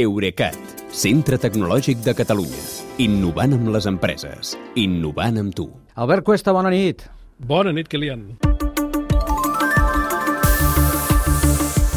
Eurecat, 0.00 0.56
centre 0.96 1.36
tecnològic 1.36 2.00
de 2.04 2.14
Catalunya. 2.16 2.62
Innovant 3.04 3.52
amb 3.56 3.68
les 3.74 3.88
empreses. 3.90 4.54
Innovant 4.80 5.36
amb 5.42 5.52
tu. 5.56 5.66
Albert 6.00 6.24
Cuesta, 6.24 6.54
bona 6.56 6.72
nit. 6.72 7.04
Bona 7.36 7.74
nit, 7.76 7.88
Kilian. 7.90 8.24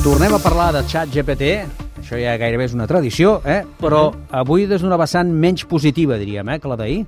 Tornem 0.03 0.35
a 0.35 0.41
parlar 0.43 0.73
de 0.75 0.83
xat 0.91 1.13
GPT, 1.15 1.53
això 2.01 2.19
ja 2.19 2.35
gairebé 2.35 2.67
és 2.67 2.75
una 2.75 2.89
tradició, 2.91 3.37
eh? 3.45 3.61
però 3.79 4.11
-huh. 4.11 4.39
avui 4.43 4.67
des 4.67 4.81
d'una 4.81 4.97
vessant 4.97 5.31
menys 5.31 5.63
positiva, 5.63 6.17
diríem, 6.17 6.49
eh, 6.49 6.59
que 6.59 6.67
la 6.67 6.75
d'ahir. 6.75 7.05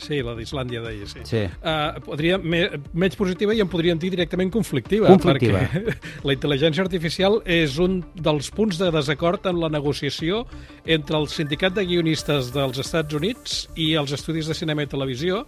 Sí, 0.00 0.20
la 0.24 0.34
d'Islàndia 0.38 0.82
d'ahir, 0.84 1.06
sí. 1.10 1.24
Sí. 1.28 1.42
Uh, 1.60 2.00
podria, 2.06 2.38
me, 2.38 2.64
menys 2.94 3.18
positiva 3.18 3.54
i 3.56 3.62
en 3.64 3.70
podríem 3.72 4.00
dir 4.02 4.12
directament 4.14 4.52
conflictiva. 4.54 5.10
Conflictiva. 5.12 5.62
Perquè 5.66 5.96
la 6.28 6.36
intel·ligència 6.36 6.84
artificial 6.84 7.40
és 7.44 7.78
un 7.82 8.00
dels 8.14 8.50
punts 8.54 8.80
de 8.80 8.90
desacord 8.94 9.46
en 9.50 9.60
la 9.62 9.70
negociació 9.72 10.44
entre 10.84 11.20
el 11.20 11.28
sindicat 11.32 11.76
de 11.78 11.86
guionistes 11.88 12.52
dels 12.54 12.82
Estats 12.82 13.14
Units 13.18 13.64
i 13.76 13.92
els 14.00 14.12
estudis 14.16 14.50
de 14.50 14.58
cinema 14.58 14.86
i 14.86 14.90
televisió 14.90 15.46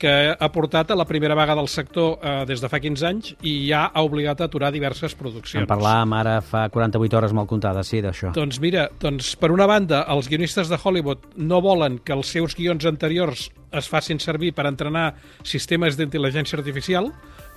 que 0.00 0.32
ha 0.32 0.48
portat 0.48 0.90
a 0.90 0.96
la 0.96 1.04
primera 1.04 1.36
vaga 1.36 1.54
del 1.58 1.68
sector 1.68 2.16
eh, 2.24 2.32
des 2.48 2.62
de 2.62 2.70
fa 2.72 2.80
15 2.80 3.06
anys 3.06 3.34
i 3.44 3.52
ja 3.68 3.84
ha 3.92 4.02
obligat 4.06 4.40
a 4.40 4.48
aturar 4.48 4.72
diverses 4.72 5.14
produccions. 5.14 5.60
En 5.60 5.68
parlàvem 5.68 6.16
ara 6.16 6.38
fa 6.40 6.64
48 6.72 7.18
hores 7.20 7.36
mal 7.36 7.48
comptades, 7.50 7.92
sí, 7.92 8.00
d'això. 8.00 8.32
Doncs 8.36 8.60
mira, 8.64 8.88
doncs 9.02 9.34
per 9.40 9.52
una 9.52 9.68
banda, 9.68 10.06
els 10.08 10.30
guionistes 10.32 10.72
de 10.72 10.80
Hollywood 10.80 11.34
no 11.36 11.60
volen 11.60 12.00
que 12.00 12.16
els 12.16 12.32
seus 12.32 12.56
guions 12.56 12.88
anteriors 12.88 13.50
es 13.72 13.88
facin 13.90 14.20
servir 14.22 14.52
per 14.56 14.66
entrenar 14.70 15.12
sistemes 15.46 15.98
d'intel·ligència 15.98 16.58
artificial 16.58 17.10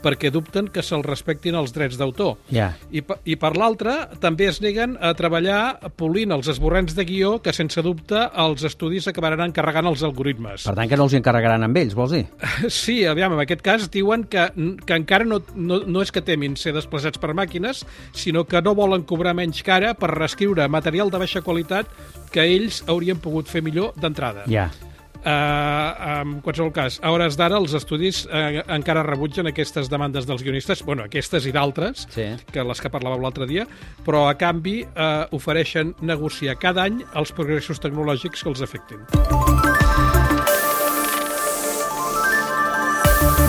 perquè 0.03 0.29
dubten 0.33 0.67
que 0.67 0.83
se'ls 0.83 1.05
respectin 1.07 1.55
els 1.55 1.71
drets 1.73 1.97
d'autor. 1.99 2.35
Ja. 2.53 2.73
I, 2.91 3.01
I 3.01 3.37
per 3.39 3.53
l'altra, 3.55 3.95
també 4.21 4.49
es 4.51 4.59
neguen 4.63 4.97
a 4.99 5.13
treballar 5.17 5.91
polint 5.99 6.35
els 6.35 6.49
esborrens 6.51 6.95
de 6.97 7.05
guió 7.07 7.37
que, 7.43 7.53
sense 7.55 7.81
dubte, 7.85 8.19
els 8.43 8.65
estudis 8.67 9.07
acabaran 9.09 9.45
encarregant 9.47 9.87
els 9.89 10.03
algoritmes. 10.03 10.67
Per 10.67 10.75
tant, 10.75 10.91
que 10.91 10.99
no 10.99 11.07
els 11.07 11.17
encarregaran 11.17 11.63
amb 11.65 11.81
ells, 11.81 11.97
vols 11.97 12.17
dir? 12.17 12.25
Sí, 12.83 13.03
aviam, 13.07 13.37
en 13.37 13.43
aquest 13.43 13.61
cas 13.63 13.87
diuen 13.93 14.25
que, 14.27 14.49
que 14.83 14.97
encara 14.97 15.27
no, 15.27 15.39
no, 15.55 15.79
no 15.87 16.03
és 16.03 16.11
que 16.11 16.23
temin 16.25 16.57
ser 16.59 16.73
desplaçats 16.75 17.21
per 17.21 17.31
màquines, 17.37 17.85
sinó 18.17 18.43
que 18.49 18.61
no 18.65 18.75
volen 18.75 19.07
cobrar 19.07 19.35
menys 19.37 19.63
cara 19.63 19.93
per 19.95 20.11
reescriure 20.11 20.67
material 20.67 21.13
de 21.13 21.21
baixa 21.23 21.43
qualitat 21.45 21.87
que 22.33 22.43
ells 22.43 22.81
haurien 22.89 23.21
pogut 23.23 23.47
fer 23.47 23.63
millor 23.63 23.93
d'entrada. 24.01 24.43
Ja. 24.51 24.67
Uh, 24.73 24.92
en 25.25 26.39
qualsevol 26.43 26.71
cas, 26.75 26.99
a 27.03 27.11
hores 27.13 27.37
d'ara 27.39 27.57
els 27.61 27.73
estudis 27.77 28.23
uh, 28.27 28.61
encara 28.75 29.03
rebutgen 29.07 29.47
aquestes 29.47 29.89
demandes 29.91 30.27
dels 30.29 30.43
guionistes, 30.43 30.83
bueno, 30.83 31.05
aquestes 31.07 31.47
i 31.47 31.53
d'altres, 31.55 32.07
Sí. 32.13 32.27
que 32.51 32.63
les 32.63 32.81
que 32.81 32.91
parlàveu 32.91 33.21
l'altre 33.23 33.47
dia, 33.47 33.65
però 34.05 34.27
a 34.29 34.35
canvi 34.35 34.81
uh, 34.83 35.25
ofereixen 35.31 35.95
negociar 36.01 36.57
cada 36.59 36.83
any 36.83 37.03
els 37.15 37.31
progressos 37.31 37.79
tecnològics 37.79 38.43
que 38.43 38.49
els 38.51 38.61
afectin. 38.61 38.99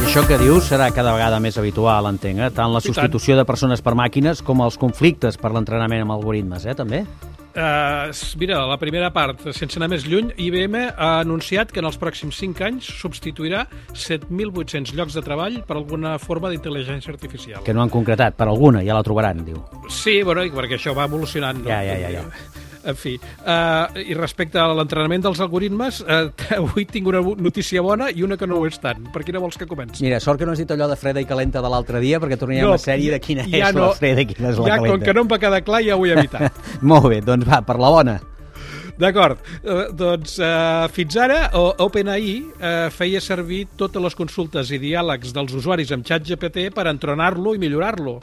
I 0.05 0.07
això 0.07 0.23
que 0.29 0.39
dius 0.39 0.69
serà 0.71 0.91
cada 0.95 1.15
vegada 1.17 1.41
més 1.43 1.57
habitual, 1.59 2.07
entenc, 2.07 2.39
eh? 2.39 2.51
tant 2.55 2.71
la 2.75 2.83
substitució 2.85 3.35
de 3.37 3.45
persones 3.49 3.83
per 3.83 3.97
màquines 3.99 4.43
com 4.47 4.63
els 4.63 4.79
conflictes 4.79 5.39
per 5.41 5.51
l'entrenament 5.51 6.05
amb 6.05 6.15
algoritmes, 6.15 6.67
eh, 6.67 6.75
també? 6.79 7.03
Uh, 7.55 8.11
mira, 8.37 8.59
la 8.67 8.77
primera 8.83 9.13
part, 9.15 9.45
sense 9.55 9.79
anar 9.79 9.87
més 9.93 10.03
lluny, 10.11 10.33
IBM 10.43 10.75
ha 10.91 11.11
anunciat 11.21 11.71
que 11.71 11.79
en 11.79 11.87
els 11.87 11.99
pròxims 12.03 12.41
5 12.43 12.65
anys 12.67 12.89
substituirà 12.99 13.63
7.800 13.95 14.91
llocs 14.99 15.15
de 15.15 15.23
treball 15.23 15.61
per 15.69 15.79
alguna 15.79 16.17
forma 16.19 16.51
d'intel·ligència 16.51 17.15
artificial. 17.15 17.63
Que 17.63 17.77
no 17.77 17.85
han 17.85 17.95
concretat, 17.95 18.35
per 18.35 18.49
alguna, 18.51 18.83
ja 18.83 18.99
la 18.99 19.07
trobaran, 19.07 19.45
diu. 19.47 19.63
Sí, 19.87 20.21
bueno, 20.27 20.43
perquè 20.59 20.81
això 20.81 20.97
va 20.99 21.07
evolucionant. 21.07 21.63
No? 21.63 21.71
Ja, 21.71 21.79
ja, 21.87 21.95
ja, 22.03 22.11
ja. 22.19 22.64
En 22.85 22.97
fi, 23.01 23.15
uh, 23.17 23.95
i 23.97 24.13
respecte 24.17 24.61
a 24.61 24.67
l'entrenament 24.77 25.25
dels 25.25 25.41
algoritmes, 25.41 26.03
uh, 26.05 26.29
avui 26.59 26.85
tinc 26.91 27.09
una 27.09 27.23
notícia 27.23 27.83
bona 27.85 28.11
i 28.13 28.25
una 28.27 28.37
que 28.41 28.49
no 28.51 28.61
ho 28.61 28.69
és 28.69 28.77
tant. 28.83 29.07
Per 29.15 29.25
quina 29.25 29.41
vols 29.43 29.57
que 29.61 29.69
comenci? 29.71 30.05
Mira, 30.05 30.21
sort 30.21 30.41
que 30.41 30.49
no 30.49 30.53
has 30.53 30.61
dit 30.61 30.75
allò 30.75 30.91
de 30.91 30.99
freda 31.01 31.23
i 31.25 31.29
calenta 31.29 31.63
de 31.65 31.73
l'altre 31.73 32.03
dia, 32.05 32.21
perquè 32.23 32.39
tornaríem 32.41 32.69
No, 32.69 32.77
a 32.77 32.81
sèrie 32.81 33.13
de 33.13 33.23
quina 33.25 33.49
ja 33.49 33.71
és 33.71 33.75
no. 33.77 33.89
la 33.89 33.97
freda 33.99 34.25
i 34.25 34.29
quina 34.29 34.53
és 34.53 34.61
la 34.61 34.69
ja, 34.69 34.77
calenta. 34.77 34.93
com 34.93 35.09
que 35.09 35.17
no 35.17 35.25
em 35.25 35.33
va 35.35 35.41
quedar 35.43 35.65
clar, 35.65 35.83
ja 35.87 35.97
ho 35.97 36.07
he 36.07 36.15
evitat. 36.15 36.63
Molt 36.93 37.11
bé, 37.13 37.21
doncs 37.25 37.49
va, 37.49 37.61
per 37.65 37.81
la 37.81 37.93
bona. 37.93 38.21
D'acord, 38.95 39.41
eh, 39.65 39.89
doncs 39.91 40.37
eh, 40.39 40.89
fins 40.95 41.17
ara 41.19 41.49
OpenAI 41.83 42.35
eh, 42.39 42.91
feia 42.95 43.21
servir 43.21 43.65
totes 43.81 44.03
les 44.03 44.15
consultes 44.15 44.71
i 44.71 44.79
diàlegs 44.79 45.35
dels 45.35 45.55
usuaris 45.59 45.91
amb 45.97 46.07
ChatGPT 46.07 46.69
per 46.75 46.87
entrenar-lo 46.93 47.57
i 47.57 47.63
millorar-lo. 47.63 48.21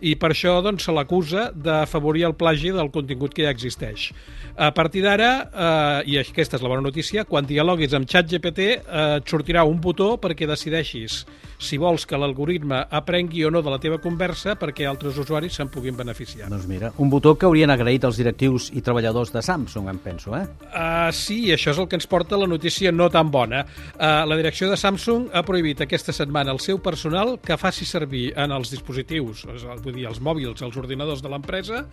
I 0.00 0.16
per 0.20 0.32
això 0.32 0.58
doncs, 0.64 0.84
se 0.86 0.94
l'acusa 0.94 1.50
d'afavorir 1.54 2.26
el 2.28 2.36
plagi 2.38 2.72
del 2.74 2.90
contingut 2.94 3.34
que 3.34 3.46
ja 3.46 3.54
existeix. 3.54 4.10
A 4.56 4.70
partir 4.72 5.02
d'ara, 5.04 5.30
eh, 5.52 6.10
i 6.12 6.18
aquesta 6.20 6.56
és 6.56 6.62
la 6.64 6.70
bona 6.72 6.84
notícia, 6.84 7.24
quan 7.28 7.46
dialoguis 7.46 7.92
amb 7.94 8.08
ChatGPT 8.08 8.60
eh, 8.66 8.78
et 9.18 9.28
sortirà 9.28 9.64
un 9.68 9.80
botó 9.80 10.16
perquè 10.20 10.48
decideixis 10.48 11.24
si 11.58 11.78
vols 11.80 12.04
que 12.06 12.18
l'algoritme 12.20 12.82
aprengui 12.90 13.44
o 13.44 13.50
no 13.50 13.62
de 13.64 13.72
la 13.72 13.78
teva 13.80 13.98
conversa 14.02 14.56
perquè 14.60 14.86
altres 14.88 15.16
usuaris 15.20 15.56
se'n 15.56 15.70
puguin 15.72 15.96
beneficiar. 15.96 16.50
Doncs 16.52 16.66
mira, 16.68 16.92
un 17.00 17.10
botó 17.12 17.34
que 17.36 17.48
haurien 17.48 17.72
agraït 17.72 18.04
els 18.04 18.20
directius 18.20 18.70
i 18.76 18.82
treballadors 18.84 19.32
de 19.32 19.42
Samsung, 19.44 19.88
em 19.92 20.00
penso, 20.04 20.34
eh? 20.36 20.44
Uh, 20.68 21.08
sí, 21.16 21.38
això 21.54 21.72
és 21.72 21.80
el 21.80 21.88
que 21.88 21.96
ens 22.00 22.08
porta 22.10 22.38
la 22.40 22.48
notícia 22.48 22.92
no 22.92 23.08
tan 23.12 23.30
bona. 23.32 23.64
Uh, 23.96 24.24
la 24.28 24.36
direcció 24.40 24.70
de 24.70 24.76
Samsung 24.80 25.30
ha 25.32 25.44
prohibit 25.46 25.80
aquesta 25.84 26.14
setmana 26.16 26.52
al 26.52 26.60
seu 26.64 26.80
personal 26.84 27.36
que 27.44 27.58
faci 27.60 27.88
servir 27.88 28.30
en 28.36 28.52
els 28.56 28.72
dispositius, 28.72 29.46
vull 29.86 29.96
dir, 29.96 30.06
els 30.10 30.20
mòbils, 30.20 30.62
els 30.66 30.76
ordinadors 30.80 31.22
de 31.22 31.30
l'empresa, 31.32 31.84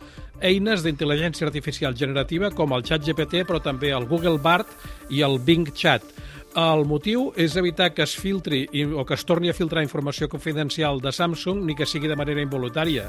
eines 0.42 0.84
d'intel·ligència 0.86 1.48
artificial 1.48 1.96
generativa 1.98 2.52
com 2.52 2.74
el 2.74 2.86
Chat 2.88 3.06
GPT, 3.06 3.46
però 3.48 3.62
també 3.62 3.94
el 3.94 4.10
Google 4.10 4.40
Bard 4.42 4.70
i 5.14 5.22
el 5.26 5.40
Bing 5.40 5.70
Chat. 5.78 6.06
El 6.54 6.84
motiu 6.86 7.32
és 7.34 7.56
evitar 7.58 7.88
que 7.98 8.04
es 8.06 8.12
filtri 8.14 8.68
o 8.94 9.02
que 9.10 9.16
es 9.18 9.24
torni 9.26 9.50
a 9.50 9.56
filtrar 9.58 9.82
informació 9.82 10.28
confidencial 10.30 11.00
de 11.02 11.10
Samsung 11.10 11.64
ni 11.66 11.74
que 11.74 11.88
sigui 11.90 12.12
de 12.12 12.18
manera 12.18 12.44
involuntària, 12.46 13.08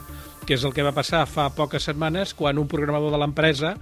que 0.49 0.57
és 0.57 0.65
el 0.65 0.73
que 0.73 0.85
va 0.87 0.95
passar 0.97 1.27
fa 1.29 1.51
poques 1.53 1.85
setmanes 1.85 2.33
quan 2.33 2.57
un 2.57 2.71
programador 2.71 3.13
de 3.13 3.21
l'empresa 3.21 3.75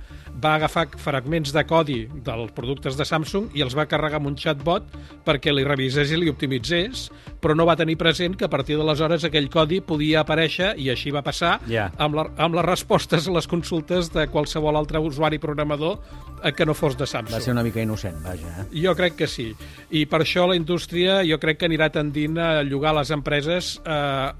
va 0.43 0.55
agafar 0.57 0.87
fragments 0.99 1.53
de 1.55 1.63
codi 1.69 1.99
dels 2.25 2.53
productes 2.57 2.97
de 2.97 3.05
Samsung 3.05 3.51
i 3.55 3.63
els 3.63 3.75
va 3.77 3.85
carregar 3.87 4.19
amb 4.21 4.31
un 4.33 4.37
chatbot 4.39 4.87
perquè 5.27 5.53
li 5.55 5.65
revisés 5.67 6.11
i 6.11 6.17
li 6.19 6.31
optimitzés, 6.33 7.11
però 7.43 7.55
no 7.59 7.67
va 7.69 7.77
tenir 7.77 7.97
present 8.01 8.35
que 8.39 8.47
a 8.47 8.51
partir 8.51 8.79
d'aleshores 8.79 9.25
aquell 9.29 9.51
codi 9.53 9.81
podia 9.85 10.23
aparèixer, 10.23 10.73
i 10.79 10.89
així 10.91 11.11
va 11.15 11.23
passar, 11.23 11.59
Ja. 11.69 11.91
amb, 11.99 12.15
la, 12.15 12.27
amb 12.39 12.55
les 12.55 12.65
respostes 12.65 13.29
a 13.29 13.33
les 13.33 13.47
consultes 13.47 14.11
de 14.13 14.27
qualsevol 14.29 14.77
altre 14.77 14.99
usuari 14.99 15.39
programador 15.39 15.99
eh, 16.43 16.53
que 16.53 16.67
no 16.67 16.75
fos 16.75 16.97
de 16.97 17.07
Samsung. 17.07 17.35
Va 17.35 17.41
ser 17.41 17.53
una 17.53 17.63
mica 17.63 17.83
innocent, 17.83 18.23
vaja. 18.25 18.49
Eh? 18.63 18.83
Jo 18.83 18.95
crec 18.97 19.15
que 19.17 19.27
sí. 19.27 19.53
I 19.91 20.07
per 20.07 20.23
això 20.25 20.47
la 20.49 20.57
indústria 20.57 21.21
jo 21.29 21.39
crec 21.39 21.59
que 21.59 21.67
anirà 21.71 21.91
tendint 21.93 22.39
a 22.39 22.63
llogar 22.63 22.95
les 22.95 23.11
empreses 23.11 23.81
eh, 23.85 24.33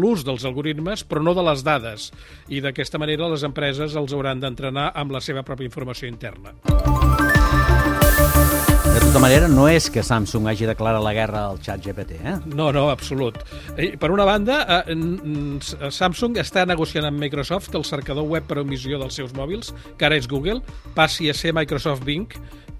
l'ús 0.00 0.24
dels 0.26 0.44
algoritmes, 0.48 1.04
però 1.04 1.22
no 1.24 1.34
de 1.34 1.44
les 1.46 1.64
dades. 1.66 2.10
I 2.48 2.62
d'aquesta 2.64 3.00
manera 3.00 3.30
les 3.32 3.46
empreses 3.46 3.96
els 3.96 4.14
hauran 4.14 4.40
d'entrenar 4.40 4.90
amb 4.94 5.14
la 5.14 5.20
seva 5.24 5.44
pròpia 5.46 5.70
informació 5.70 6.08
interna. 6.08 6.54
De 8.98 9.04
tota 9.14 9.20
manera, 9.22 9.46
no 9.46 9.68
és 9.70 9.86
que 9.94 10.02
Samsung 10.02 10.48
hagi 10.50 10.66
declarat 10.66 11.00
la 11.04 11.12
guerra 11.14 11.44
al 11.52 11.60
xat 11.62 11.80
GPT, 11.84 12.16
eh? 12.18 12.32
No, 12.50 12.72
no, 12.74 12.88
absolut. 12.90 13.36
Per 13.76 14.10
una 14.10 14.24
banda, 14.26 14.56
eh, 14.88 14.92
n- 14.92 15.60
Samsung 15.94 16.34
està 16.42 16.64
negociant 16.66 17.06
amb 17.06 17.20
Microsoft 17.22 17.70
que 17.70 17.78
el 17.78 17.84
cercador 17.86 18.26
web 18.26 18.44
per 18.48 18.58
emissió 18.58 18.98
dels 18.98 19.14
seus 19.14 19.30
mòbils, 19.32 19.70
que 19.96 20.04
ara 20.08 20.16
és 20.18 20.26
Google, 20.28 20.60
passi 20.96 21.30
a 21.30 21.34
ser 21.34 21.54
Microsoft 21.54 22.02
Bing, 22.04 22.26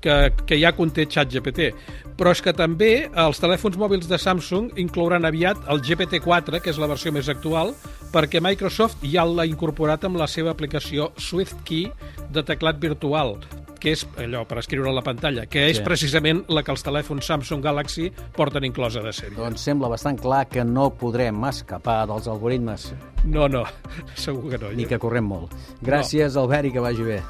que, 0.00 0.32
que 0.44 0.58
ja 0.60 0.72
conté 0.74 1.06
ChatGPT. 1.06 1.70
Però 2.18 2.34
és 2.34 2.42
que 2.42 2.52
també 2.52 3.08
els 3.14 3.38
telèfons 3.38 3.78
mòbils 3.78 4.08
de 4.10 4.18
Samsung 4.18 4.72
inclouran 4.76 5.24
aviat 5.24 5.56
el 5.70 5.80
GPT-4, 5.86 6.60
que 6.60 6.70
és 6.74 6.78
la 6.82 6.90
versió 6.90 7.12
més 7.14 7.28
actual, 7.30 7.72
perquè 8.12 8.42
Microsoft 8.42 9.06
ja 9.06 9.22
l'ha 9.24 9.46
incorporat 9.46 10.04
amb 10.04 10.18
la 10.18 10.26
seva 10.26 10.50
aplicació 10.50 11.12
SwiftKey 11.16 11.86
de 12.34 12.42
teclat 12.42 12.78
virtual, 12.82 13.36
que 13.78 13.92
és 13.92 14.06
allò 14.19 14.44
per 14.48 14.58
escriure 14.58 14.90
a 14.90 14.92
la 14.92 15.02
pantalla, 15.02 15.46
que 15.46 15.69
és 15.70 15.78
Sí. 15.78 15.82
precisament 15.84 16.44
la 16.48 16.62
que 16.62 16.70
els 16.72 16.82
telèfons 16.84 17.25
Samsung 17.25 17.62
Galaxy 17.62 18.10
porten 18.36 18.64
inclosa 18.64 19.00
de 19.02 19.10
sèrie. 19.12 19.36
Doncs 19.36 19.60
sembla 19.60 19.88
bastant 19.88 20.19
clar 20.20 20.46
que 20.48 20.64
no 20.64 20.90
podrem 20.90 21.44
escapar 21.44 22.06
dels 22.06 22.26
algoritmes, 22.28 22.92
No, 23.25 23.48
no, 23.48 23.64
segur 24.14 24.50
que 24.50 24.58
no. 24.58 24.70
ni 24.72 24.84
que 24.86 24.98
correm 24.98 25.25
molt. 25.25 25.52
Gràcies, 25.82 26.36
Albert, 26.36 26.66
i 26.66 26.72
que 26.72 26.80
vagi 26.80 27.02
bé. 27.02 27.22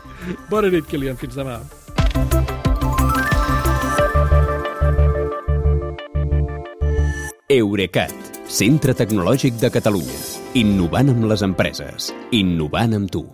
Bona 0.51 0.69
nit, 0.69 0.87
Kilian. 0.87 1.17
Fins 1.17 1.35
demà. 1.35 1.61
Eurecat, 7.49 8.13
centre 8.53 8.93
tecnològic 8.95 9.57
de 9.63 9.71
Catalunya. 9.73 10.21
Innovant 10.61 11.15
amb 11.15 11.25
les 11.33 11.45
empreses. 11.47 12.13
Innovant 12.37 12.97
amb 13.01 13.11
tu. 13.13 13.25